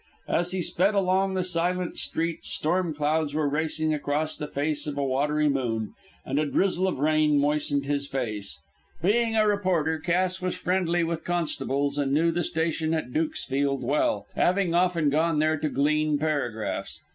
As 0.27 0.49
he 0.49 0.63
sped 0.63 0.95
along 0.95 1.35
the 1.35 1.43
silent 1.43 1.95
streets 1.95 2.49
storm 2.51 2.91
clouds 2.91 3.35
were 3.35 3.47
racing 3.47 3.93
across 3.93 4.35
the 4.35 4.47
face 4.47 4.87
of 4.87 4.97
a 4.97 5.05
watery 5.05 5.47
moon, 5.47 5.93
and 6.25 6.39
a 6.39 6.45
drizzle 6.47 6.87
of 6.87 6.97
rain 6.97 7.37
moistened 7.39 7.85
his 7.85 8.07
face. 8.07 8.59
Being 9.03 9.35
a 9.35 9.47
reporter, 9.47 9.99
Cass 9.99 10.41
was 10.41 10.55
friendly 10.57 11.03
with 11.03 11.23
constables, 11.23 11.99
and 11.99 12.11
knew 12.13 12.31
the 12.31 12.43
station 12.43 12.95
at 12.95 13.13
Dukesfield 13.13 13.83
well, 13.83 14.25
having 14.35 14.73
often 14.73 15.11
gone 15.11 15.37
there 15.37 15.59
to 15.59 15.69
glean 15.69 16.17
paragraphs. 16.17 16.99